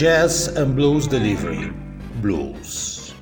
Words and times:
Jazz 0.00 0.48
and 0.56 0.70
Blues 0.76 1.06
Delivery 1.06 1.74
Blues. 2.22 3.14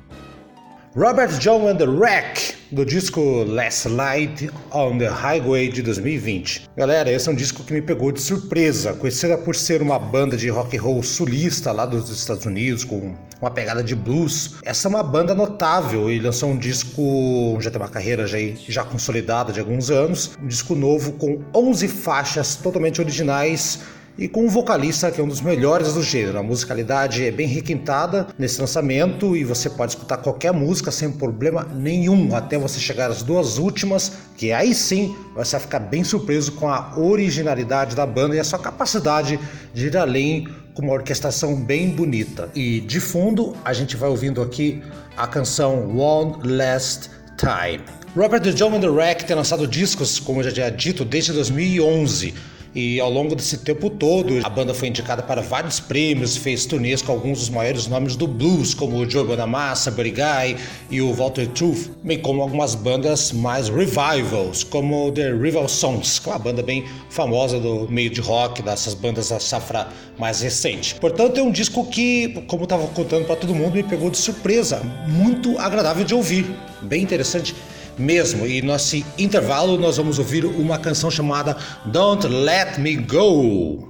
Robert 0.95 1.37
John 1.37 1.67
and 1.67 1.75
the 1.75 1.85
Wreck, 1.85 2.55
do 2.71 2.85
disco 2.85 3.43
Last 3.43 3.89
Light 3.89 4.49
on 4.71 4.97
the 4.97 5.09
Highway 5.09 5.67
de 5.67 5.81
2020. 5.81 6.69
Galera, 6.77 7.11
esse 7.11 7.27
é 7.27 7.33
um 7.33 7.35
disco 7.35 7.65
que 7.65 7.73
me 7.73 7.81
pegou 7.81 8.13
de 8.13 8.21
surpresa, 8.21 8.93
conhecida 8.93 9.37
por 9.37 9.57
ser 9.57 9.81
uma 9.81 9.99
banda 9.99 10.37
de 10.37 10.47
rock 10.47 10.77
and 10.77 10.81
roll 10.81 11.03
sulista 11.03 11.73
lá 11.73 11.85
dos 11.85 12.09
Estados 12.09 12.45
Unidos, 12.45 12.85
com 12.85 13.13
uma 13.41 13.51
pegada 13.51 13.83
de 13.83 13.93
blues. 13.93 14.55
Essa 14.63 14.87
é 14.87 14.89
uma 14.89 15.03
banda 15.03 15.35
notável 15.35 16.09
e 16.09 16.17
lançou 16.17 16.49
um 16.49 16.57
disco, 16.57 17.57
já 17.59 17.69
tem 17.69 17.81
uma 17.81 17.89
carreira 17.89 18.25
já, 18.25 18.37
já 18.69 18.85
consolidada 18.85 19.51
de 19.51 19.59
alguns 19.59 19.91
anos, 19.91 20.31
um 20.41 20.47
disco 20.47 20.75
novo 20.75 21.11
com 21.11 21.41
11 21.53 21.89
faixas 21.89 22.55
totalmente 22.55 23.01
originais 23.01 23.81
e 24.19 24.27
com 24.27 24.45
um 24.45 24.49
vocalista 24.49 25.09
que 25.09 25.21
é 25.21 25.23
um 25.23 25.27
dos 25.27 25.39
melhores 25.39 25.93
do 25.93 26.03
gênero. 26.03 26.37
A 26.37 26.43
musicalidade 26.43 27.25
é 27.25 27.31
bem 27.31 27.47
requintada 27.47 28.27
nesse 28.37 28.59
lançamento 28.59 29.35
e 29.35 29.45
você 29.45 29.69
pode 29.69 29.93
escutar 29.93 30.17
qualquer 30.17 30.51
música 30.51 30.91
sem 30.91 31.09
problema 31.09 31.65
nenhum, 31.73 32.35
até 32.35 32.57
você 32.57 32.81
chegar 32.81 33.09
às 33.09 33.23
duas 33.23 33.57
últimas, 33.57 34.11
que 34.35 34.51
aí 34.51 34.75
sim 34.75 35.15
você 35.33 35.53
vai 35.53 35.61
ficar 35.61 35.79
bem 35.79 36.03
surpreso 36.03 36.51
com 36.51 36.67
a 36.67 36.99
originalidade 36.99 37.95
da 37.95 38.05
banda 38.05 38.35
e 38.35 38.39
a 38.39 38.43
sua 38.43 38.59
capacidade 38.59 39.39
de 39.73 39.87
ir 39.87 39.95
além 39.95 40.49
com 40.73 40.81
uma 40.81 40.93
orquestração 40.93 41.55
bem 41.55 41.89
bonita. 41.89 42.49
E 42.53 42.81
de 42.81 42.99
fundo 42.99 43.55
a 43.63 43.71
gente 43.71 43.95
vai 43.95 44.09
ouvindo 44.09 44.41
aqui 44.41 44.83
a 45.15 45.27
canção 45.27 45.97
One 45.97 46.35
Last 46.43 47.09
Time. 47.37 47.85
Robert 48.17 48.41
John 48.53 48.75
and 48.75 48.81
the 48.81 48.89
Wreck 48.89 49.23
tem 49.23 49.35
lançado 49.35 49.65
discos, 49.65 50.19
como 50.19 50.39
eu 50.39 50.43
já 50.45 50.51
tinha 50.51 50.69
dito, 50.69 51.05
desde 51.05 51.31
2011 51.31 52.33
e 52.73 52.99
ao 52.99 53.09
longo 53.09 53.35
desse 53.35 53.57
tempo 53.59 53.89
todo, 53.89 54.39
a 54.43 54.49
banda 54.49 54.73
foi 54.73 54.87
indicada 54.89 55.23
para 55.23 55.41
vários 55.41 55.79
prêmios, 55.79 56.37
fez 56.37 56.65
turnês 56.65 57.01
com 57.01 57.11
alguns 57.11 57.39
dos 57.39 57.49
maiores 57.49 57.87
nomes 57.87 58.15
do 58.15 58.27
blues, 58.27 58.73
como 58.73 58.97
o 58.97 59.09
Joe 59.09 59.25
Bonamassa, 59.25 59.89
Buddy 59.89 60.11
Guy 60.11 60.57
e 60.91 61.01
o 61.01 61.13
Walter 61.13 61.47
Truth, 61.47 61.89
bem 62.03 62.19
como 62.19 62.41
algumas 62.41 62.75
bandas 62.75 63.31
mais 63.31 63.69
revivals, 63.69 64.63
como 64.63 65.11
The 65.11 65.31
Rival 65.31 65.67
Songs, 65.67 66.19
que 66.19 66.29
é 66.29 66.31
uma 66.31 66.39
banda 66.39 66.61
bem 66.61 66.85
famosa 67.09 67.59
do 67.59 67.87
meio 67.89 68.09
de 68.09 68.21
rock, 68.21 68.61
dessas 68.61 68.93
bandas 68.93 69.29
da 69.29 69.39
safra 69.39 69.87
mais 70.17 70.41
recente. 70.41 70.95
Portanto, 70.95 71.39
é 71.39 71.43
um 71.43 71.51
disco 71.51 71.85
que, 71.85 72.29
como 72.47 72.63
estava 72.63 72.85
contando 72.87 73.25
para 73.25 73.35
todo 73.35 73.55
mundo, 73.55 73.73
me 73.73 73.83
pegou 73.83 74.09
de 74.09 74.17
surpresa, 74.17 74.81
muito 75.07 75.57
agradável 75.57 76.05
de 76.05 76.13
ouvir, 76.13 76.45
bem 76.81 77.01
interessante 77.01 77.55
mesmo. 77.99 78.47
E 78.47 78.61
nesse 78.61 79.05
intervalo 79.17 79.77
nós 79.77 79.97
vamos 79.97 80.17
ouvir 80.17 80.45
uma 80.45 80.79
canção 80.79 81.11
chamada 81.11 81.57
Don't 81.85 82.27
Let 82.27 82.79
Me 82.79 82.95
Go. 82.95 83.88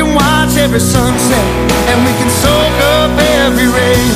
can 0.00 0.14
watch 0.14 0.56
every 0.56 0.80
sunset 0.80 1.44
and 1.90 1.98
we 2.06 2.12
can 2.16 2.30
soak 2.30 2.76
up 2.96 3.12
every 3.44 3.68
rain. 3.68 4.12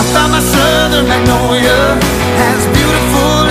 I 0.00 0.02
found 0.12 0.32
my 0.32 0.40
southern 0.40 1.06
magnolia 1.06 2.00
has 2.40 2.64
beautiful 2.72 3.41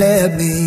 me 0.00 0.59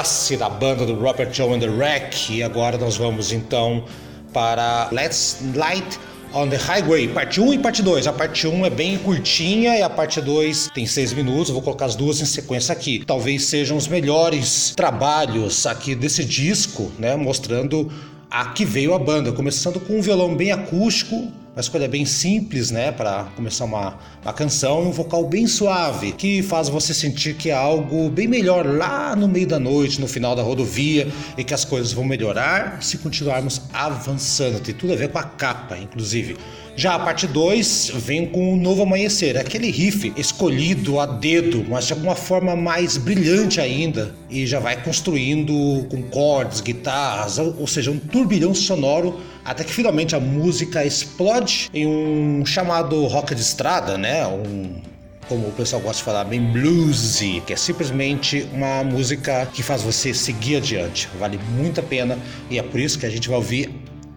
classe 0.00 0.34
da 0.34 0.48
banda 0.48 0.86
do 0.86 0.94
Robert 0.94 1.30
Joe 1.30 1.54
and 1.54 1.58
the 1.58 1.68
Wreck. 1.68 2.32
E 2.32 2.42
agora 2.42 2.78
nós 2.78 2.96
vamos 2.96 3.32
então 3.32 3.84
para 4.32 4.88
Let's 4.90 5.36
Light 5.54 5.98
on 6.32 6.48
the 6.48 6.56
Highway, 6.56 7.08
parte 7.08 7.38
1 7.38 7.52
e 7.52 7.58
parte 7.58 7.82
2. 7.82 8.06
A 8.06 8.12
parte 8.14 8.46
1 8.46 8.64
é 8.64 8.70
bem 8.70 8.96
curtinha 8.96 9.76
e 9.76 9.82
a 9.82 9.90
parte 9.90 10.18
2 10.22 10.70
tem 10.74 10.86
6 10.86 11.12
minutos. 11.12 11.48
Eu 11.48 11.54
vou 11.54 11.62
colocar 11.62 11.84
as 11.84 11.94
duas 11.94 12.18
em 12.18 12.24
sequência 12.24 12.72
aqui. 12.72 13.04
Talvez 13.06 13.44
sejam 13.44 13.76
os 13.76 13.88
melhores 13.88 14.72
trabalhos 14.74 15.66
aqui 15.66 15.94
desse 15.94 16.24
disco, 16.24 16.90
né? 16.98 17.14
Mostrando 17.14 17.92
a 18.30 18.46
que 18.46 18.64
veio 18.64 18.94
a 18.94 18.98
banda, 18.98 19.32
começando 19.32 19.78
com 19.80 19.98
um 19.98 20.00
violão 20.00 20.34
bem 20.34 20.50
acústico, 20.50 21.30
uma 21.52 21.60
escolha 21.60 21.88
bem 21.88 22.04
simples, 22.04 22.70
né, 22.70 22.92
para 22.92 23.24
começar 23.34 23.64
uma, 23.64 23.98
uma 24.22 24.32
canção, 24.32 24.82
um 24.82 24.92
vocal 24.92 25.24
bem 25.26 25.46
suave, 25.48 26.12
que 26.12 26.42
faz 26.42 26.68
você 26.68 26.94
sentir 26.94 27.34
que 27.34 27.50
é 27.50 27.54
algo 27.54 28.08
bem 28.08 28.28
melhor 28.28 28.64
lá 28.64 29.16
no 29.16 29.26
meio 29.26 29.48
da 29.48 29.58
noite, 29.58 30.00
no 30.00 30.06
final 30.06 30.36
da 30.36 30.42
rodovia, 30.42 31.08
e 31.36 31.42
que 31.42 31.52
as 31.52 31.64
coisas 31.64 31.92
vão 31.92 32.04
melhorar 32.04 32.82
se 32.82 32.98
continuarmos 32.98 33.62
avançando. 33.72 34.60
Tem 34.60 34.74
tudo 34.74 34.92
a 34.92 34.96
ver 34.96 35.08
com 35.08 35.18
a 35.18 35.24
capa, 35.24 35.76
inclusive. 35.76 36.36
Já 36.76 36.94
a 36.94 36.98
parte 37.00 37.26
2 37.26 37.92
vem 37.96 38.26
com 38.26 38.54
o 38.54 38.56
Novo 38.56 38.82
Amanhecer, 38.82 39.36
aquele 39.36 39.70
riff 39.70 40.12
escolhido 40.16 41.00
a 41.00 41.04
dedo, 41.04 41.66
mas 41.68 41.86
de 41.86 41.92
alguma 41.92 42.14
forma 42.14 42.54
mais 42.54 42.96
brilhante 42.96 43.60
ainda, 43.60 44.14
e 44.30 44.46
já 44.46 44.60
vai 44.60 44.82
construindo 44.82 45.52
com 45.90 46.00
cordas, 46.02 46.60
guitarras, 46.60 47.38
ou 47.38 47.66
seja, 47.66 47.90
um 47.90 47.98
turbilhão 47.98 48.54
sonoro, 48.54 49.20
até 49.44 49.64
que 49.64 49.72
finalmente 49.72 50.14
a 50.14 50.20
música 50.20 50.84
explode 50.84 51.70
em 51.72 51.86
um 51.86 52.44
chamado 52.44 53.04
rock 53.06 53.34
de 53.34 53.40
estrada, 53.40 53.96
né? 53.96 54.26
Um 54.26 54.82
como 55.30 55.46
o 55.46 55.52
pessoal 55.52 55.80
gosta 55.80 55.98
de 55.98 56.02
falar, 56.02 56.24
bem 56.24 56.40
bluesy, 56.40 57.40
que 57.46 57.52
é 57.52 57.56
simplesmente 57.56 58.48
uma 58.52 58.82
música 58.82 59.46
que 59.54 59.62
faz 59.62 59.80
você 59.80 60.12
seguir 60.12 60.56
adiante. 60.56 61.08
Vale 61.20 61.38
muito 61.56 61.78
a 61.78 61.84
pena 61.84 62.18
e 62.50 62.58
é 62.58 62.62
por 62.64 62.80
isso 62.80 62.98
que 62.98 63.06
a 63.06 63.10
gente 63.10 63.28
vai 63.28 63.38
ouvir 63.38 63.70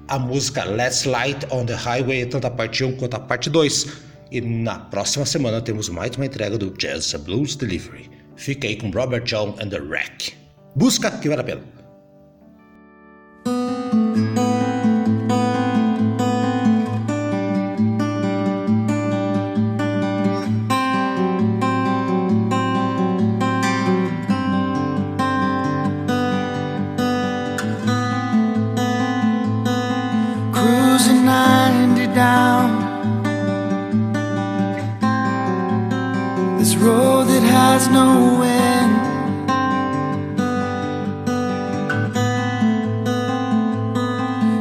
a 0.07 0.17
música 0.17 0.63
Let's 0.63 1.05
Light 1.05 1.45
on 1.51 1.65
the 1.65 1.75
Highway, 1.75 2.25
tanto 2.25 2.47
a 2.47 2.49
parte 2.49 2.83
1 2.83 2.93
quanto 2.93 3.13
a 3.13 3.19
parte 3.19 3.47
2. 3.47 3.87
E 4.31 4.41
na 4.41 4.79
próxima 4.79 5.23
semana 5.23 5.61
temos 5.61 5.87
mais 5.87 6.15
uma 6.15 6.25
entrega 6.25 6.57
do 6.57 6.71
Jazz 6.71 7.13
Blues 7.13 7.55
Delivery. 7.55 8.09
Fica 8.35 8.67
aí 8.67 8.75
com 8.75 8.89
Robert 8.89 9.23
John 9.25 9.55
and 9.61 9.69
the 9.69 9.79
Wreck. 9.79 10.33
Busca 10.75 11.11
que 11.11 11.29
vale 11.29 11.41
a 11.41 11.43
pena. 11.43 11.82
down. 32.13 32.69
This 36.59 36.75
road 36.75 37.27
that 37.27 37.43
has 37.43 37.87
no 37.89 38.41
end. 38.41 38.93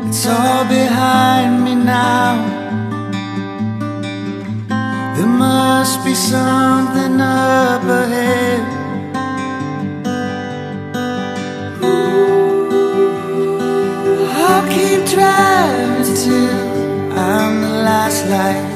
It's 0.08 0.26
all 0.26 0.64
behind 0.64 1.64
me 1.64 1.74
now. 1.74 2.34
There 5.16 5.26
must 5.26 6.04
be 6.04 6.14
something 6.14 7.20
up 7.20 7.82
ahead. 7.84 8.62
Ooh, 11.84 12.68
I'll 14.30 14.66
keep 14.68 15.04
driving 15.14 16.14
till 16.16 16.61
highway. 18.30 18.71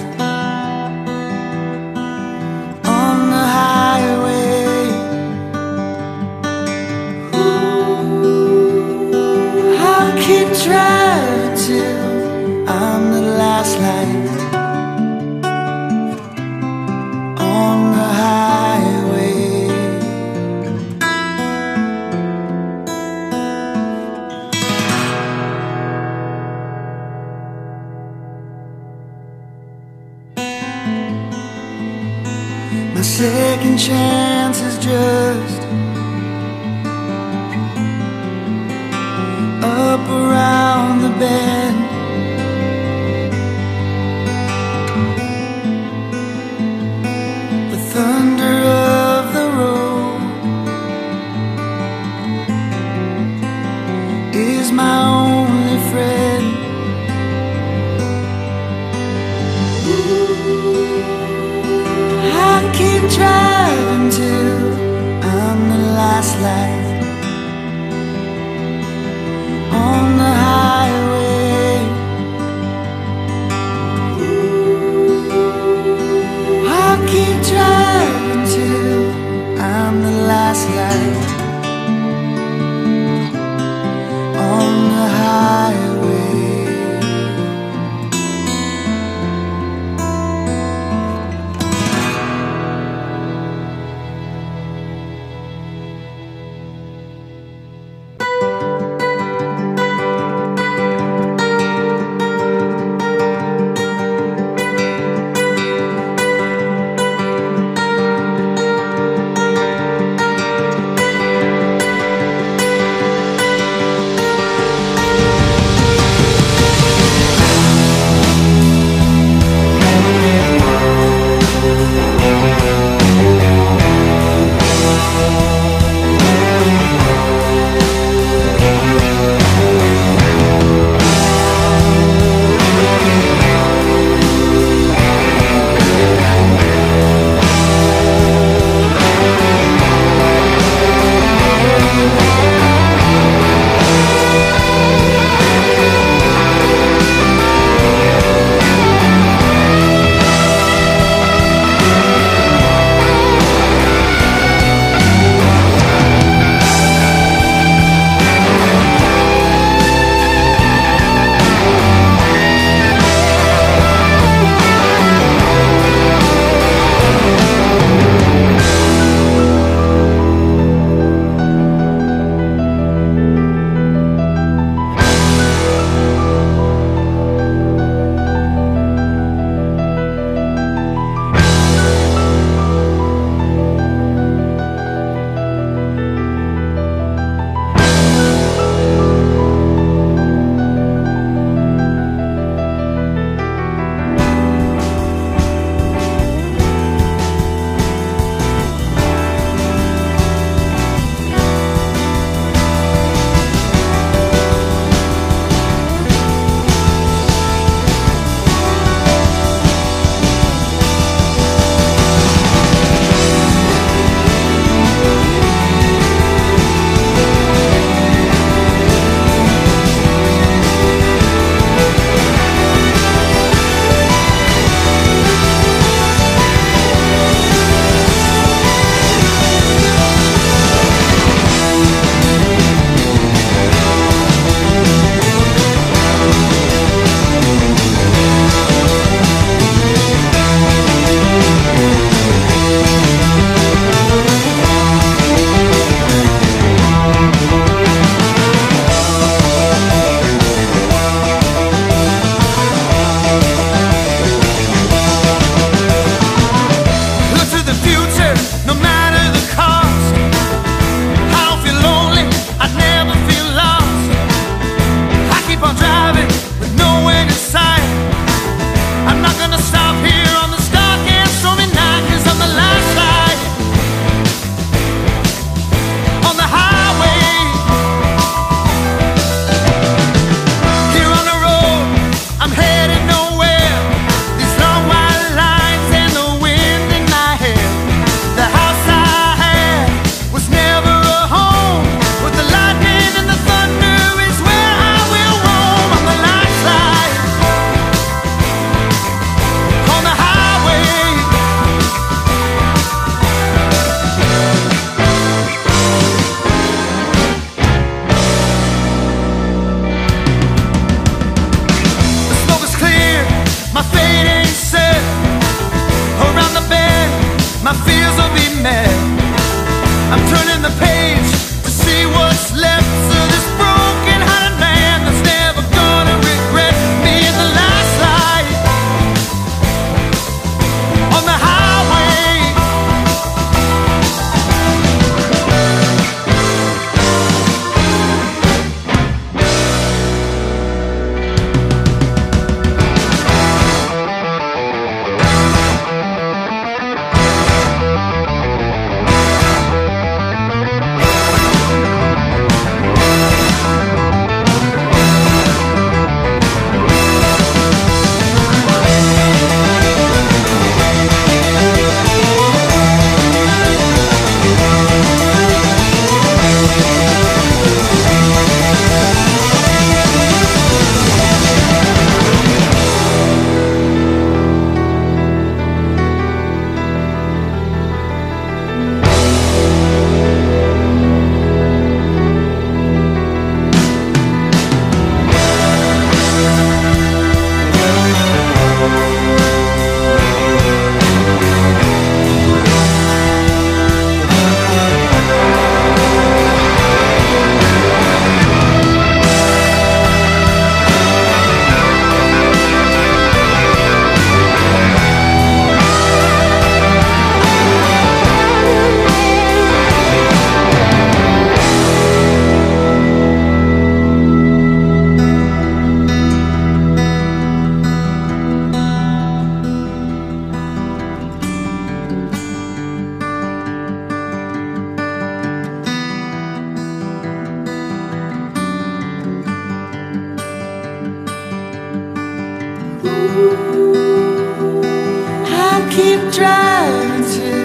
keep 435.90 436.20
trying 436.32 437.22
to 437.24 437.55